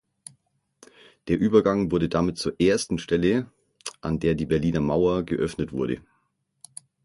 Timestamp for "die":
4.33-4.47